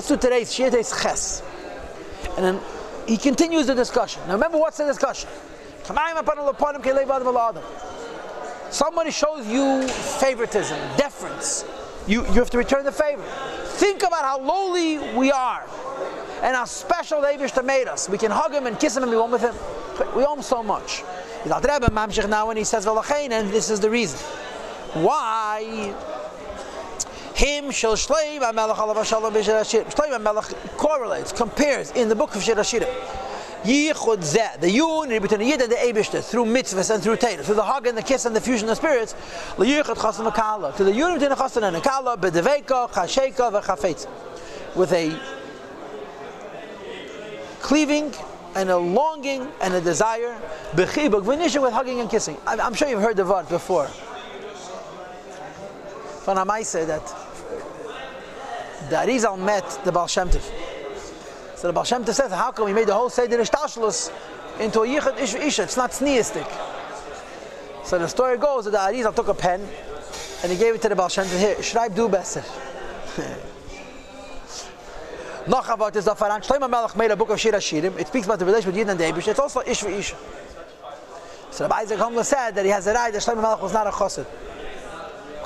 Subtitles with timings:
[0.00, 1.42] Let's do today's Today's Ches.
[2.38, 2.60] And then
[3.06, 4.22] he continues the discussion.
[4.26, 5.28] Now remember what's the discussion?
[8.70, 11.66] Somebody shows you favoritism, deference.
[12.06, 13.22] You, you have to return the favor.
[13.76, 15.68] Think about how lowly we are
[16.42, 18.08] and how special the Abishta made us.
[18.08, 19.54] We can hug him and kiss him and be one with him.
[20.16, 21.02] We owe him so much.
[21.44, 24.18] Now when he says and this is the reason.
[24.94, 25.94] Why?
[27.40, 29.86] Him shall shleim HaMelech alav hashalom b'shir.
[29.86, 32.86] Shleim HaMelech correlates, compares in the book of Shir Hashir.
[33.62, 37.42] Yichud zeh, the unity between the Yid and the Eibishter, through mitzvahs and through Torah,
[37.42, 39.14] through the hug and the kiss and the fusion of spirits,
[39.56, 44.06] Yichud chasan v'kala, to the unity between the chasan and the kala, b'deveka, chasheka, v'chafetz,
[44.76, 45.18] with a
[47.62, 48.12] cleaving
[48.54, 50.38] and a longing and a desire,
[50.72, 52.36] b'chibuk, v'nisha with hugging and kissing.
[52.46, 53.88] I'm, sure you've heard the word before.
[56.26, 57.29] Van Amai said that
[58.88, 60.42] the Arizal met the Baal Shem Tov.
[61.56, 64.10] So the Baal Shem Tov says, how come we made the whole Seder Ishtashlus
[64.60, 65.62] into a Yichud Ish Isha?
[65.64, 66.48] It's not sneistic.
[67.84, 69.60] So the story goes that the Arizal took a pen
[70.42, 71.38] and he gave it to the Baal Shem Tov.
[71.38, 72.44] Here, schreib du besser.
[75.46, 77.98] Noch about this Zafaran, Shlomo Melech made a book of Shir Hashirim.
[77.98, 79.28] It speaks about the relationship with Yid and the Eibush.
[79.28, 80.16] It's also Ish Isha.
[81.50, 83.86] So Rabbi Isaac Homla said that he has a right that Shlomo Melech was not
[83.86, 84.26] a chassid.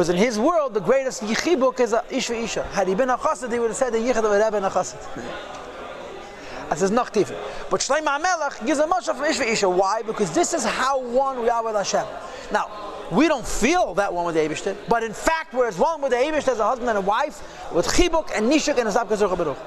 [0.00, 2.62] Because in his world, the greatest yichibuk is a ish isha.
[2.72, 4.70] Had he been a chassid, he would have said the yichid a rebbe and a
[4.70, 4.96] chassid.
[6.72, 7.36] Is not tifa.
[7.68, 9.68] But Shlomo HaMelech gives a much of ish isha.
[9.68, 10.00] Why?
[10.00, 12.06] Because this is how one we are with Hashem.
[12.50, 16.00] Now, we don't feel that one with the Eibishter, but in fact, we're as one
[16.00, 18.92] with the Eibishter as a husband and a wife, with chibuk and nishuk and a
[18.92, 19.58] zabkazur baruch.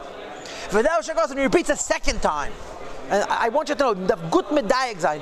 [0.70, 2.52] V'deu shakos, and he repeats a second time.
[3.12, 5.22] And I want you to know, the gut medayek zayin.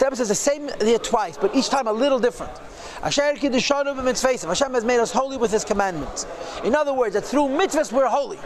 [0.00, 2.52] Al says the same here twice, but each time a little different.
[3.04, 6.26] Hashem has made us holy with His commandments.
[6.64, 8.38] In other words, that through mitzvahs we're holy.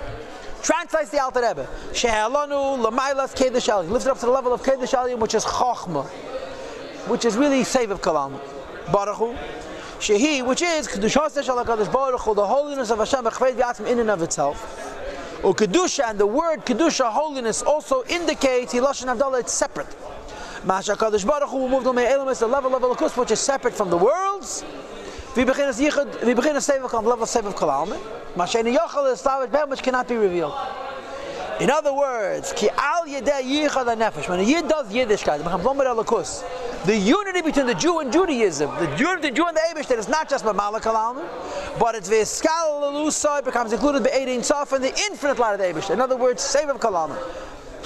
[0.62, 1.68] Translates the Alter Rebbe.
[1.92, 3.92] Shehalanu lamaylas kedesh alim.
[3.92, 6.08] Lifted up to the level of kedesh alim, which is chokhmah,
[7.06, 8.32] which is really save of kalam.
[8.92, 9.36] Baruch
[10.00, 15.40] Shehi, which is kedushas shalakadosh baruch the holiness of Hashem in and of itself.
[15.44, 19.38] Or kedusha, and the word kedusha, holiness, also indicates Hilashin Abdullah.
[19.38, 19.86] It's separate.
[20.64, 23.96] Masha Kadosh Baruch Hu moved on the level of Elokus, which is separate from the
[23.96, 24.64] worlds.
[25.36, 28.36] We begin as Yichud, we begin as Sevav Kalam, level of Sevav Kalam.
[28.36, 30.54] Masha Yochel is Slavish Ben, which cannot be revealed.
[31.60, 35.86] In other words, Ki Al Yedei Yichad Nefesh, when a Yid does Yiddishkeit, one with
[35.86, 36.44] Elokus.
[36.86, 39.98] The unity between the Jew and Judaism, the unity between Jew and the Abish, that
[39.98, 41.24] is not just by Malak Kalam,
[41.78, 45.58] but it's Veskal Lalusa, it becomes included by Eidin Sof and the infinite light of
[45.60, 45.90] the Abish.
[45.90, 47.16] In other words, Sevav Kalam.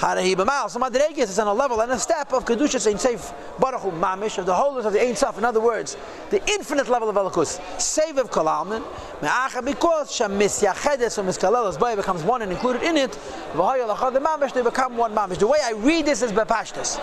[0.03, 4.37] So madregis is on a level and a step of kedusha Saint Seif Baruch Mamish
[4.37, 5.37] of the wholeness of the Ein Sof.
[5.37, 5.95] In other words,
[6.29, 7.61] the infinite level of Elikus.
[7.79, 8.83] Save of Kalalman.
[9.21, 13.17] Me'acha because Shamis Yachedes or Miskalelas Bay becomes one and included in it.
[13.53, 15.37] Achad Mamish they become one Mamish.
[15.37, 16.99] The way I read this is bepashtas.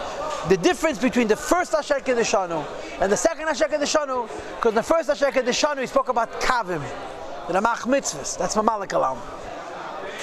[0.50, 2.66] The difference between the first Asher Kedeshanu
[3.00, 6.82] and the second Asher Kedeshanu, because the first Asher Kedeshanu he spoke about Kavim,
[7.48, 8.36] the Ramach mitzvahs.
[8.36, 9.39] That's Mamalik Kalam.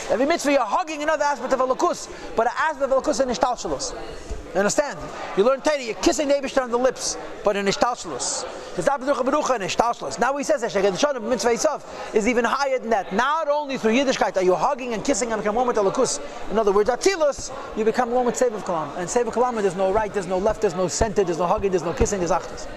[0.10, 3.22] Every mitzvah you're hugging another aspect of a lakus, but an aspect of a lakus
[3.22, 3.94] in ishtalshalos.
[4.56, 4.98] Understand?
[5.36, 8.48] You learn Torah, you're kissing the Abishtar on the lips, but in ishtalshalos.
[8.78, 10.18] It's not berucha berucha in ishtalshalos.
[10.20, 13.14] Now he says that the Shon of mitzvah itself is even higher than that.
[13.14, 16.20] Not only through Yiddishkeit are you hugging and kissing and become one with the lakus.
[16.50, 18.96] In other words, atilus, you become one with Sevav Kalam.
[18.98, 21.72] And Sevav Kalam, there's no right, there's no left, there's no center, there's no hugging,
[21.72, 22.68] there's no kissing, there's achtas.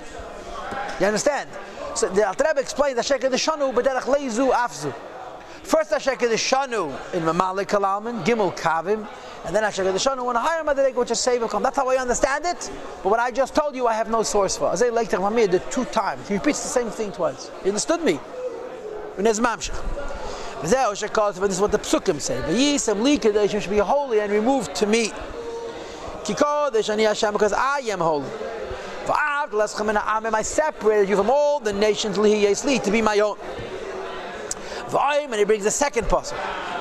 [1.00, 1.48] You understand?
[1.94, 4.92] So the Alter Rebbe explains that Shekha the Shonu, b'derech leizu afzu.
[5.62, 9.06] First Hashem the Shanu in Mamalik Kalaman, Gimel Kavim,
[9.47, 11.97] and then Hashem the Shanu in a higher Madrig, which is Save That's how I
[11.97, 12.71] understand it.
[13.03, 14.72] But what I just told you, I have no source for.
[14.72, 16.28] Azay Lake Mamir did two times.
[16.28, 17.50] He repeats the same thing twice.
[17.62, 18.19] You understood me?
[19.16, 20.10] And there's Mamshach.
[20.62, 22.37] This is what the psukim say.
[22.42, 25.09] V'yisem li kadesh should be holy and removed to me.
[26.25, 28.28] Kikodesh ani Hashem because I am holy.
[29.06, 33.38] V'av leschem I separated you from all the nations Lihi li to be my own.
[34.90, 36.36] V'ayim, and he brings the second puzzle.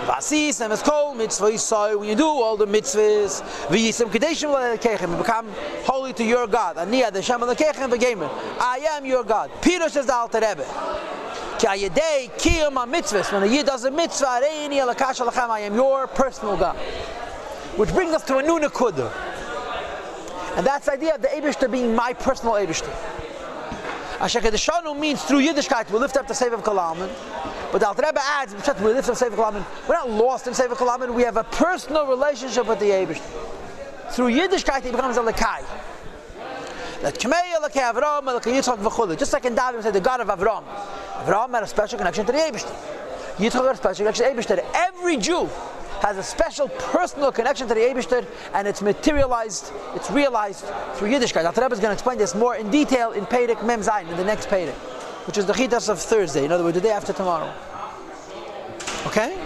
[0.05, 5.11] V'asis, and it's called mitzvah yisai, when you do all the mitzvahs, v'yisem kadeshim l'kechem,
[5.11, 5.47] you become
[5.83, 6.77] holy to your God.
[6.77, 8.29] Aniyah, the Shem l'kechem v'gemer.
[8.59, 9.51] I am your God.
[9.61, 10.65] Peter says the Alter Rebbe.
[11.59, 15.75] Ki ayedei kiyam mitzvahs, when a yid does a mitzvah, reini alakash alachem, I am
[15.75, 16.75] your personal God.
[17.75, 19.11] Which brings us to a new nekudah.
[20.57, 22.93] And that's the idea of the Abishter being my personal Abishter.
[24.19, 27.07] Asher Kedeshanu means through Yiddishkeit we lift up the Save of Kalaman.
[27.71, 29.63] But the Alter Rebbe adds, we up Save of Kalaman.
[29.87, 31.13] We're not lost in of Kalaman.
[31.13, 33.21] We have a personal relationship with the Eibush.
[34.11, 35.63] Through Yiddishkeit he becomes a Lekai.
[39.17, 40.63] Just like in David said, the God of Avram.
[41.23, 42.65] Avram had a special connection to the Eibush.
[43.37, 44.75] Yitzchak had a special connection to the Eibush.
[44.75, 45.47] Every Jew
[46.01, 50.65] has a special personal connection to the Eibishter, and it's materialized, it's realized
[50.95, 51.43] through Yiddishkeit.
[51.43, 51.61] Dr.
[51.61, 54.23] Rebbe is going to explain this more in detail in Pedic Mem Zayin, in the
[54.23, 54.73] next Pedic,
[55.29, 57.53] which is the Chitas of Thursday, in other words, the day after tomorrow.
[59.05, 59.37] Okay?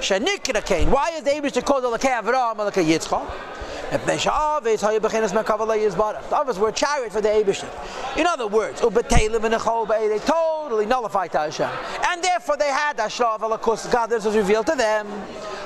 [0.00, 0.90] Shenikra Kain.
[0.90, 3.30] Why is the Eibishter called the Lakei Avraham, Lakei Yitzchak?
[3.90, 3.96] The
[6.36, 8.16] others were chariot for the Abishter.
[8.16, 11.68] In other words, they totally nullified to Hashem.
[12.06, 13.92] And therefore they had Ashraf Alakus.
[13.92, 15.06] God this was revealed to them.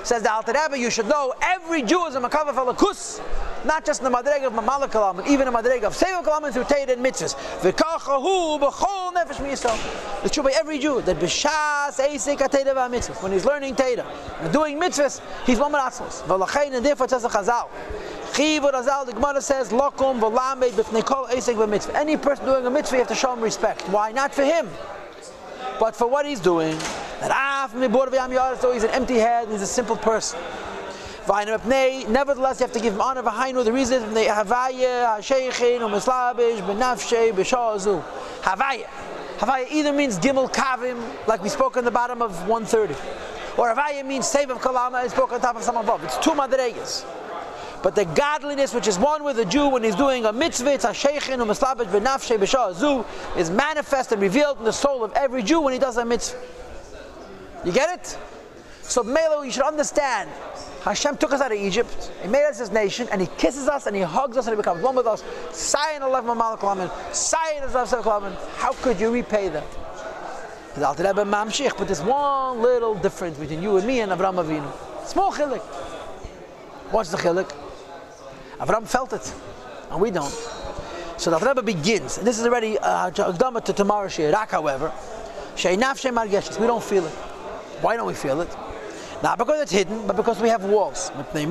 [0.03, 3.21] Says the Alter Rebbe, you should know every Jew is a Makavav Alakus.
[3.65, 6.25] Not just in the Madreg of Mamala Kalam, but even in the Madreg of Seva
[6.25, 7.35] Kalam through Teira and Mitzvahs.
[7.61, 10.25] V'kachahu b'chol nefesh miyisrael.
[10.25, 13.23] It should be every Jew that b'shas eisik ha-Teira v'ha-Mitzvahs.
[13.23, 14.05] When he's learning Teira
[14.41, 16.23] and doing Mitzvahs, he's Mamar Atzmos.
[16.25, 17.69] V'lachein and therefore says the Chazal.
[18.35, 21.95] Chiv Razal, the Gemara says, Lokum v'lamed b'fnei esek b'mitzvah.
[21.95, 23.83] Any person doing a mitzvah, you have to show him respect.
[23.91, 24.11] Why?
[24.11, 24.69] Not for him,
[25.79, 26.77] but for what he's doing.
[27.21, 30.41] That af so he's an empty head, he's a simple person.
[31.29, 33.23] Nevertheless, you have to give him honor.
[33.23, 33.65] V'hainu.
[33.65, 38.03] The reason is the Havaya, Hasheichin, Umislabish, Benafshe, Beshazu.
[38.41, 38.89] Havaya.
[39.39, 42.95] Havaya either means Gimel Kavim, like we spoke on the bottom of 130,
[43.57, 46.03] or Havaya means save of Kalama, I spoke on top of some above.
[46.05, 47.05] It's two madregas.
[47.83, 50.85] But the godliness which is one with a Jew when he's doing a mitzvah, it's
[50.85, 53.05] u'mislabet v'nafshe b'sha'azu,
[53.37, 56.39] is manifest and revealed in the soul of every Jew when he does a mitzvah.
[57.65, 58.19] You get it?
[58.83, 60.31] So Melo, you should understand.
[60.85, 63.87] Hashem took us out of Egypt, He made us His nation, and He kisses us
[63.87, 65.23] and He hugs us and He becomes one with us.
[65.53, 66.61] Sayin Allah Malak
[67.13, 69.65] Sayin How could you repay that?
[70.75, 74.43] The Alter Rebbe Mamshich, but there's one little difference between you and me and Avraham
[74.43, 75.07] Avinu.
[75.07, 75.61] Small chilik.
[76.91, 77.53] What's the chilik?
[78.59, 79.35] Avram felt it,
[79.91, 80.33] and we don't.
[81.17, 84.93] So the Rebbe begins, and this is already uh, to tomorrow's Shirak, however.
[85.55, 87.13] We don't feel it.
[87.83, 88.49] Why don't we feel it?
[89.23, 91.11] Not because it's hidden, but because we have walls.
[91.33, 91.45] The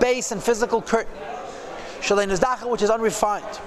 [0.00, 1.12] base and physical curtain.
[2.70, 3.60] Which is unrefined.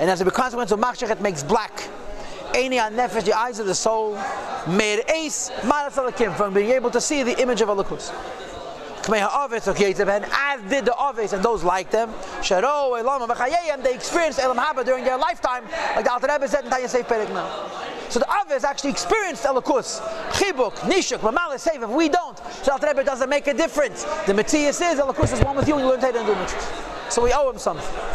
[0.00, 1.88] And as a consequence of Machshech, it makes black.
[2.54, 4.18] Any nefesh, the eyes of the soul,
[4.68, 5.50] made ace,
[6.36, 8.12] from being able to see the image of Alakus
[9.06, 12.10] and as did the Ovis, and those like them.
[12.40, 15.64] They experienced Elam Haba during their lifetime,
[15.94, 17.46] like the Alter Rebbe said in Tanya Seif Perik now.
[18.14, 20.00] So the Ovis actually experienced Elakus,
[20.30, 21.82] Chibuk, Nishuk, Mamala Seif.
[21.82, 24.04] If we don't, so Alter Rebbe doesn't make a difference.
[24.26, 27.24] The Matthias is Elakus is one with you, and you learn Teda and do So
[27.24, 28.14] we owe him something.